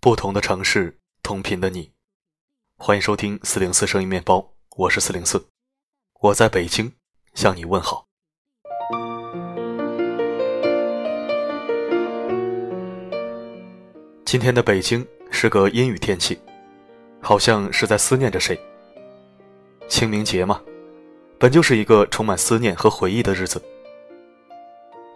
[0.00, 1.90] 不同的城市，同频的你，
[2.76, 5.44] 欢迎收听四零四声音面包，我是四零四，
[6.20, 6.92] 我在北京
[7.34, 8.06] 向你问好。
[14.24, 16.38] 今天的北京是个阴雨天气，
[17.20, 18.56] 好像是在思念着谁。
[19.88, 20.62] 清明节嘛，
[21.40, 23.60] 本就是一个充满思念和回忆的日子。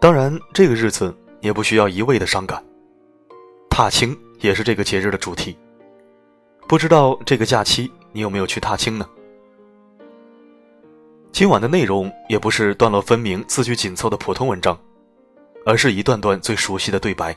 [0.00, 2.60] 当然，这个日子也不需要一味的伤感。
[3.74, 5.56] 踏青也是这个节日的主题。
[6.68, 9.08] 不知道这个假期你有没有去踏青呢？
[11.32, 14.78] 今晚的内容也不是段落分明、字句紧凑的普通文章，
[15.64, 17.34] 而是一段段最熟悉的对白。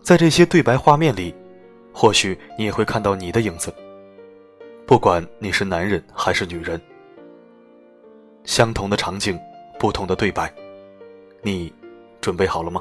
[0.00, 1.34] 在这些对白画面里，
[1.92, 3.74] 或许你也会看到你的影子。
[4.86, 6.80] 不管你是男人还是女人，
[8.44, 9.36] 相同的场景，
[9.76, 10.54] 不同的对白，
[11.42, 11.72] 你
[12.20, 12.80] 准备好了吗？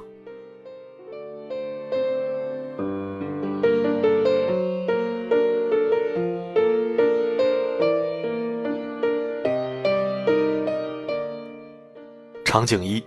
[12.53, 13.03] 场景一，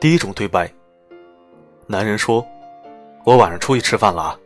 [0.00, 0.66] 第一种对白。
[1.86, 2.42] 男人说
[3.26, 4.40] ：“我晚上出去吃饭了啊。”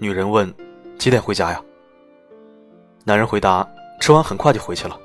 [0.00, 0.50] 女人问
[0.98, 1.62] ：“几点回家呀？”
[3.04, 3.68] 男人回答
[4.00, 4.98] ：“吃完很快就回去了。”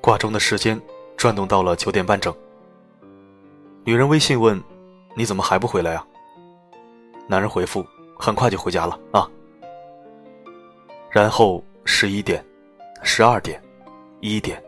[0.00, 0.80] 挂钟的时间
[1.16, 2.32] 转动到了九点半整。
[3.82, 4.62] 女人微信问
[5.16, 6.06] ：“你怎么还不回来呀？”
[7.26, 7.84] 男人回复
[8.16, 9.28] ：“很快就回家了啊。”
[11.10, 12.40] 然后十一点、
[13.02, 13.60] 十二点、
[14.20, 14.62] 一点，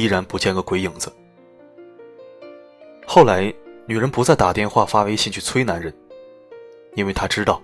[0.00, 1.12] 依然不见个鬼影子。
[3.06, 3.52] 后来，
[3.86, 5.92] 女人不再打电话发微信去催男人，
[6.94, 7.60] 因为她知道，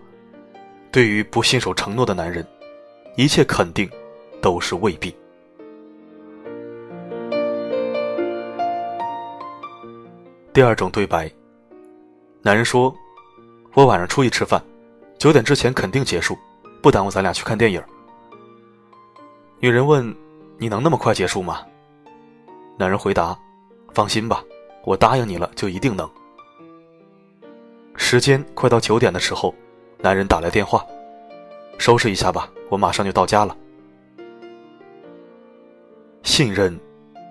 [0.91, 2.47] 对于不信守承诺的男人。
[3.17, 3.89] 一切肯定
[4.43, 5.15] 都是未必。
[10.53, 11.31] 第二种对白，
[12.43, 12.93] 男人说
[13.75, 14.61] ：“我晚上出去吃饭，
[15.17, 16.37] 九点之前肯定结束，
[16.83, 17.81] 不耽误咱俩去看电影。”
[19.61, 20.13] 女人问
[20.59, 21.65] ：“你能那么快结束吗？”
[22.77, 23.39] 男人回答
[23.95, 24.43] ：“放心吧，
[24.85, 26.11] 我答应你了，就一定能。”
[27.95, 29.55] 时间快到九点的时候，
[29.99, 30.85] 男人打来电话。
[31.79, 33.57] 收拾一下吧，我马上就到家了。
[36.25, 36.79] 信任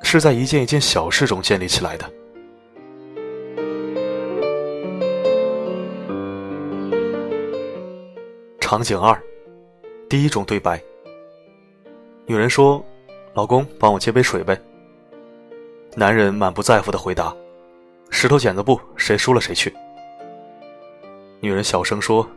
[0.02, 2.10] 是在一件一件小事中建立起来的。
[8.62, 9.22] 场景二，
[10.10, 10.82] 第一种对白。
[12.26, 12.84] 女人说
[13.36, 14.58] ：“老公，帮我接杯水呗。”
[15.96, 17.32] 男人满不在乎的回答
[18.10, 19.72] ：“石头剪子布，谁输了谁去。”
[21.40, 22.28] 女人小声说：“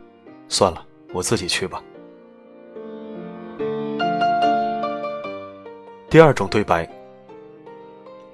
[0.47, 1.81] 算了，我自己去吧。”
[6.07, 6.87] 第二种对白，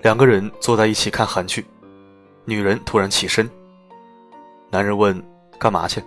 [0.02, 1.66] 两个人坐在一起看韩剧，
[2.44, 3.50] 女人突然起身，
[4.70, 5.24] 男人问
[5.58, 6.04] ：“干嘛去？”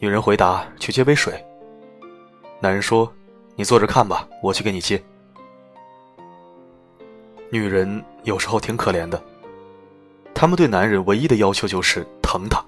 [0.00, 1.44] 女人回答：“去接杯水。”
[2.60, 3.12] 男人说
[3.56, 5.02] ：“你坐着看吧，我去给你接。”
[7.50, 9.20] 女人有时候挺可怜的，
[10.32, 12.64] 她们对男人唯一的要求就是疼他。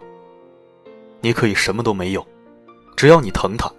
[1.20, 2.26] 你可以什么都没有，
[2.96, 3.70] 只要你疼他。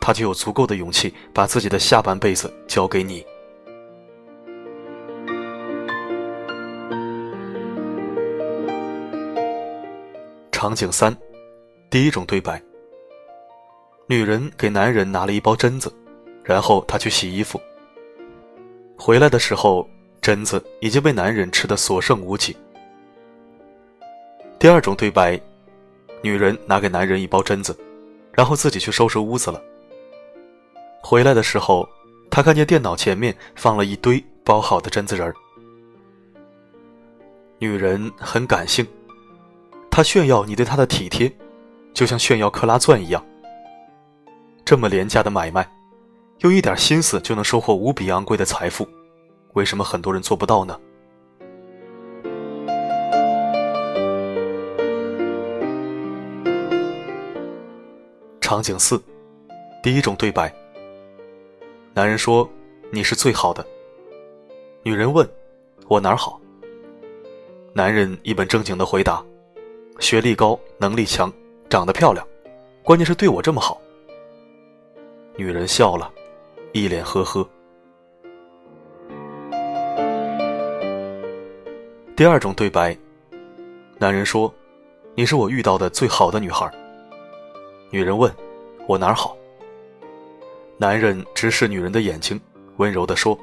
[0.00, 3.24] 他就有足够的勇气把自己的下半辈子交给你。
[10.52, 11.14] 场景三，
[11.90, 12.62] 第一种对白。
[14.06, 15.92] 女人给男人拿了一包榛子，
[16.42, 17.60] 然后他去洗衣服。
[18.96, 19.88] 回来的时候，
[20.28, 22.54] 榛子已经被男人吃得所剩无几。
[24.58, 25.40] 第二种对白，
[26.20, 27.74] 女人拿给男人一包榛子，
[28.34, 29.58] 然后自己去收拾屋子了。
[31.00, 31.88] 回来的时候，
[32.30, 35.34] 他看见电脑前面放了一堆包好的榛子仁儿。
[37.58, 38.86] 女人很感性，
[39.90, 41.32] 她炫耀你对她的体贴，
[41.94, 43.24] 就像炫耀克拉钻一样。
[44.62, 45.66] 这么廉价的买卖，
[46.40, 48.86] 用一点心思就能收获无比昂贵的财富，
[49.54, 50.78] 为什么很多人做不到呢？
[58.40, 59.02] 场景四，
[59.82, 60.52] 第一种对白。
[61.92, 62.48] 男人说
[62.90, 63.66] ：“你是最好的。”
[64.82, 65.28] 女人问
[65.88, 66.40] ：“我哪儿好？”
[67.74, 69.22] 男人一本正经的回答
[70.00, 71.30] ：“学历高，能力强，
[71.68, 72.26] 长得漂亮，
[72.82, 73.78] 关键是对我这么好。”
[75.36, 76.10] 女人笑了，
[76.72, 77.46] 一脸呵呵。
[82.18, 82.98] 第二种对白，
[83.96, 84.52] 男人说
[85.14, 86.68] ：“你是我遇到的最好的女孩。”
[87.92, 88.28] 女人问
[88.88, 89.36] ：“我哪儿好？”
[90.78, 92.40] 男人直视女人的眼睛，
[92.78, 93.38] 温柔地说：“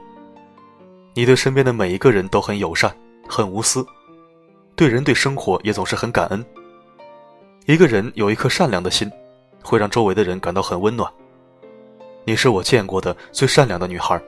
[1.16, 2.94] 你对身边的每一个人都很友善，
[3.30, 3.88] 很无私，
[4.76, 6.46] 对人对生活也总是很感恩。
[7.68, 9.10] 一个人有一颗善良的心，
[9.64, 11.10] 会让周围的人感到很温暖。
[12.26, 14.22] 你是我见过的最善良的女孩，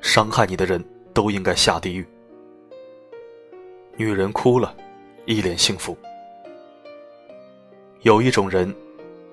[0.00, 0.80] 伤害你的人
[1.12, 2.06] 都应该下地狱。
[3.96, 4.74] 女人哭了，
[5.24, 5.96] 一脸幸福。
[8.02, 8.74] 有一种人，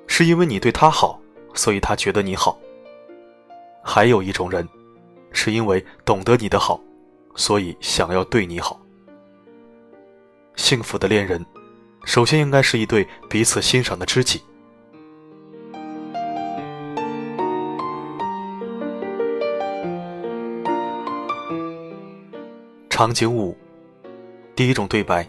[0.08, 1.20] 是因为你对他好，
[1.54, 2.58] 所以他觉得你好；
[3.84, 4.68] 还有一种人，
[5.32, 6.80] 是因为懂得你的好，
[7.36, 8.80] 所以想要对你好。
[10.56, 11.46] 幸福的恋人。
[12.06, 14.42] 首先应该是一对彼此欣赏的知己。
[22.90, 23.58] 场景五，
[24.56, 25.28] 第一种对白：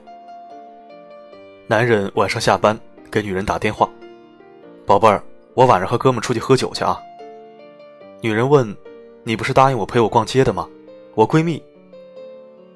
[1.67, 2.79] 男人晚上下班
[3.11, 3.88] 给女人打电话
[4.85, 5.23] ：“宝贝儿，
[5.55, 7.00] 我晚上和哥们出去喝酒去啊。”
[8.21, 8.76] 女人问
[9.25, 10.69] ：“你不是答应我陪我逛街的吗？”
[11.17, 11.62] 我闺蜜。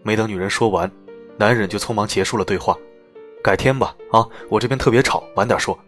[0.03, 0.91] 没等女人说完，
[1.37, 2.75] 男人就匆忙结束了对话。
[3.43, 5.79] 改天吧，啊，我这边特别吵，晚点说。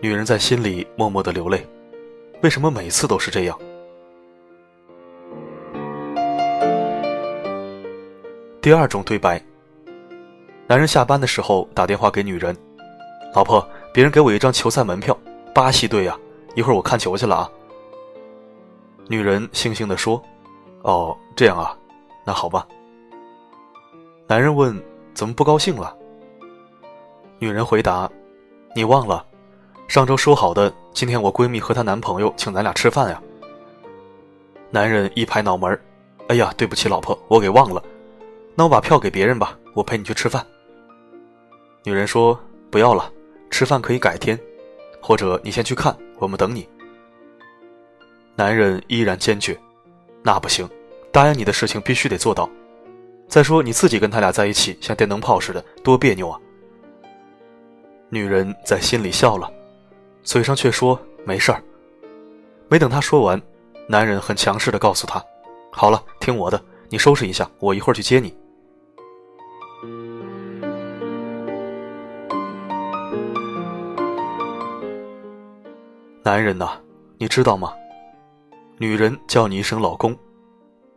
[0.00, 1.64] 女人在心里默默的流泪，
[2.42, 3.56] 为什么每次都是这样？
[8.64, 9.38] 第二种对白。
[10.66, 12.56] 男人下班的时候打电话给女人
[13.36, 13.62] ：“老婆，
[13.92, 15.14] 别人给我一张球赛门票，
[15.54, 16.18] 巴西队呀，
[16.54, 17.50] 一会儿我看球去了啊。”
[19.06, 20.18] 女人悻悻的说
[20.80, 21.76] ：“哦，这样啊，
[22.24, 22.66] 那好吧。”
[24.26, 24.82] 男人问。
[25.12, 25.94] 怎么不高兴了？
[27.38, 28.10] 女人回答
[28.74, 29.24] ：“你忘了，
[29.86, 33.22] 上周说好的，今天我闺蜜和她男朋友请咱俩吃饭呀。”
[34.72, 35.78] 男人一拍脑门
[36.28, 37.80] 哎呀，对不起，老婆，我给忘了。
[38.54, 40.44] 那我把票给别人吧，我陪你去吃饭。”
[41.84, 42.38] 女人说
[42.70, 43.12] ：“不要了，
[43.50, 44.38] 吃饭可以改天，
[45.00, 46.68] 或者你先去看，我们等你。”
[48.36, 49.58] 男人依然坚决
[50.22, 50.68] ：“那不行，
[51.12, 52.48] 答应你的事情必须得做到。”
[53.26, 56.38] 再说你自己跟他俩在一起像电灯泡似的，多别扭啊！
[58.10, 59.50] 女人在心里笑了，
[60.22, 61.62] 嘴上却说没事儿。
[62.68, 63.40] 没等她说完，
[63.88, 65.24] 男人很强势的告诉她
[65.72, 68.36] ：“好了，听我的，你收拾一下，我一会儿去接你。”
[76.26, 76.80] 男人呐，
[77.18, 77.74] 你知道吗？
[78.78, 80.16] 女人叫你一声老公，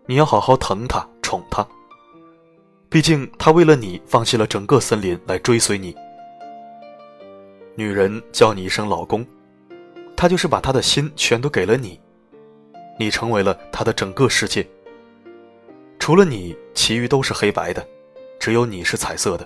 [0.06, 1.68] 你要好好疼她，宠她。
[2.88, 5.94] 毕竟，她为了你放弃了整个森林来追随你。
[7.75, 9.27] 女人叫你一声老公，
[10.15, 12.00] 他就是把他的心全都给了你，
[12.97, 14.65] 你成为了他的整个世界。
[16.00, 17.85] 除了你，其余都是黑白的，
[18.39, 19.45] 只有你是彩色的。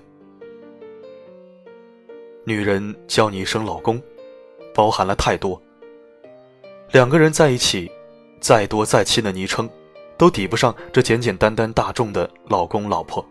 [2.44, 4.00] 女人叫你一声老公，
[4.76, 5.60] 包含了太多。
[6.92, 7.90] 两个人在一起，
[8.40, 9.70] 再多再亲的昵称。
[10.18, 13.28] 都抵不上这简简单单大众的老公老婆。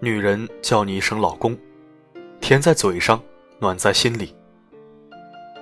[0.00, 1.56] 女人叫你一声老公，
[2.40, 3.22] 甜在嘴上，
[3.60, 4.34] 暖在心里。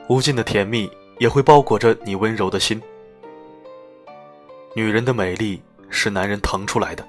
[0.09, 2.81] 无尽的甜蜜也会包裹着你温柔的心。
[4.75, 7.07] 女人的美丽是男人疼出来的，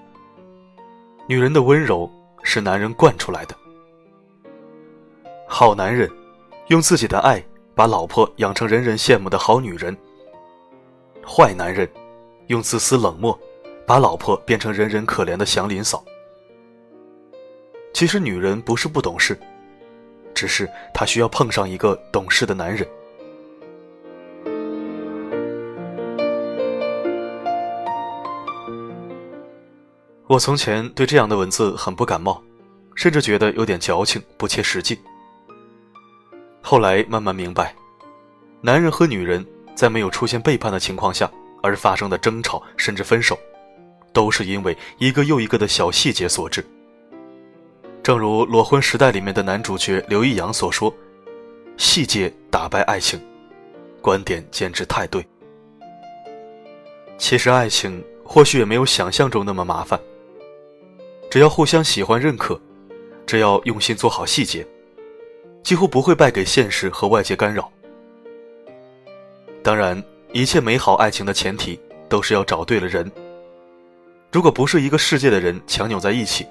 [1.29, 2.11] 女人的温柔
[2.43, 3.55] 是男人惯出来的。
[5.47, 6.11] 好男人，
[6.67, 7.41] 用自己的爱
[7.79, 9.95] 把老婆养成人人羡慕的好女人。
[11.25, 11.89] 坏男人。
[12.47, 13.39] 用自私冷漠，
[13.87, 16.03] 把老婆变成人人可怜的祥林嫂。
[17.93, 19.39] 其实女人不是不懂事，
[20.33, 22.85] 只是她需要碰上一个懂事的男人。
[30.27, 32.43] 我从前对这样的文字很不感冒，
[32.93, 34.99] 甚至觉得有点矫情、不切实际。
[36.61, 37.73] 后来慢慢明白，
[38.61, 41.29] 男人和女人在没有出现背叛的情况下。
[41.61, 43.37] 而发生的争吵甚至分手，
[44.13, 46.65] 都是因为一个又一个的小细节所致。
[48.01, 50.93] 正如《裸婚时代》里面的男主角刘易阳所说
[51.75, 53.19] ：“细节打败爱情。”
[54.01, 55.21] 观点简直太对。
[57.17, 59.99] 其实爱情或许也没有想象中那么麻烦，
[61.29, 62.57] 只要互相喜欢、认可，
[63.25, 64.65] 只要用心做好细节，
[65.61, 67.69] 几乎不会败给现实和外界干扰。
[69.69, 70.03] 当然。
[70.31, 73.11] 一切美好爱情的前提都是要找对了人。
[74.31, 76.45] 如果不是一个世界的人强扭在一起，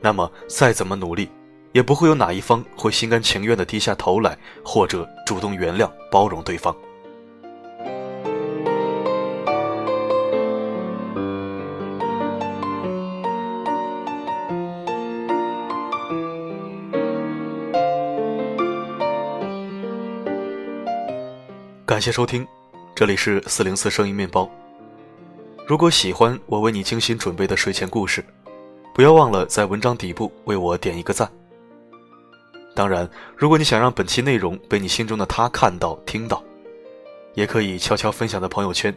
[0.00, 1.28] 那么再怎么努力，
[1.72, 6.72] 也不会有哪一方会心甘情愿地低下头来，或者主动原谅、包容对方。
[22.00, 22.48] 感谢收听。
[22.94, 24.50] 这里是四零四声音面包。
[25.66, 28.24] 如果喜欢我为你精心准备的睡前故事，
[28.94, 31.30] 不要忘了在文章底部为我点一个赞。
[32.74, 36.42] 当然，如果你想让本期内容被你心中的他看到、听到，
[37.34, 38.96] 也可以悄悄分享在朋友圈。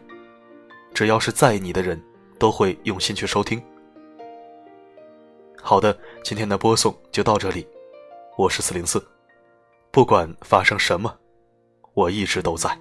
[0.94, 2.02] 只要是在意你的人，
[2.40, 3.62] 都会用心去收听。
[5.62, 7.68] 好的，今天的播送就到这里，
[8.38, 9.06] 我是四零四，
[9.92, 11.14] 不管发生什么，
[11.96, 12.74] 我一直都在。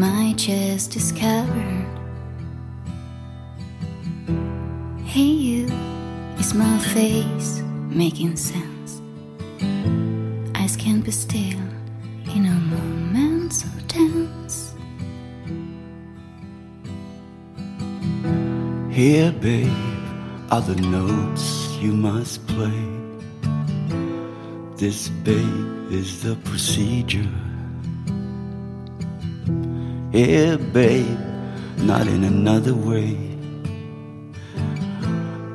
[0.00, 1.86] My chest is covered.
[5.04, 5.66] Hey, you,
[6.38, 7.60] is my face
[7.90, 9.02] making sense?
[10.54, 11.60] Eyes can't be still
[12.34, 14.72] in a moment so tense.
[18.90, 19.70] Here, babe,
[20.50, 23.09] are the notes you must play.
[24.80, 27.28] This, babe, is the procedure.
[30.10, 31.18] Here, babe,
[31.76, 33.14] not in another way.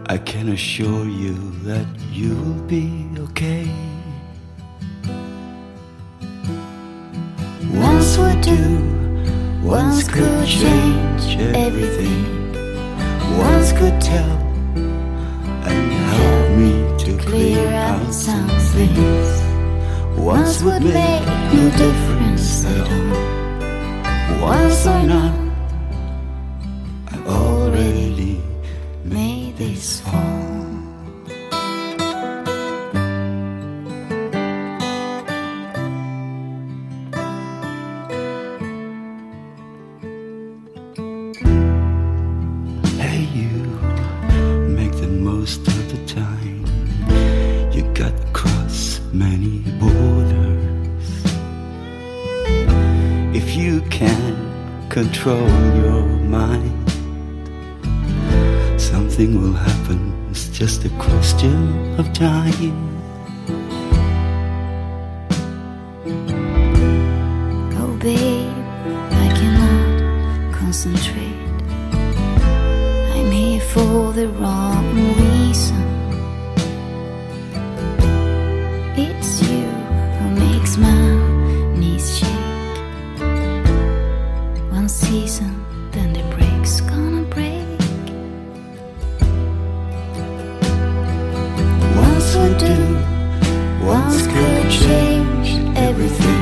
[0.05, 3.67] I can assure you that you'll be okay.
[7.73, 8.79] Once would do,
[9.63, 12.53] once could change everything.
[13.39, 14.44] Once could tell
[17.25, 19.41] Clear out some things.
[20.15, 24.41] Once would make no difference at all.
[24.41, 25.33] Once or not,
[27.11, 28.41] I already
[29.03, 30.11] made this fall.
[42.99, 43.51] Hey, you
[44.69, 46.74] make the most of the time.
[47.95, 51.07] You got to cross many borders.
[53.33, 55.47] If you can't control
[55.77, 56.91] your mind,
[58.77, 60.27] something will happen.
[60.29, 62.73] It's just a question of time.
[67.79, 68.51] Oh, babe,
[69.23, 71.39] I cannot concentrate.
[73.15, 75.24] I'm here for the wrong reason.
[92.45, 92.75] undo.
[93.85, 95.47] Once could change
[95.77, 96.41] everything.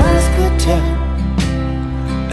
[0.00, 0.90] Once could tell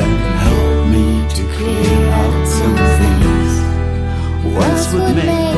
[0.01, 3.53] and help me to clear out some things.
[4.55, 5.52] Once would make.